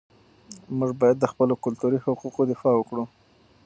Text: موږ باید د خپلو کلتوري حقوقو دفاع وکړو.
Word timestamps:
موږ 0.77 0.91
باید 1.01 1.17
د 1.19 1.25
خپلو 1.31 1.53
کلتوري 1.63 1.97
حقوقو 2.05 2.41
دفاع 2.51 2.73
وکړو. 2.77 3.03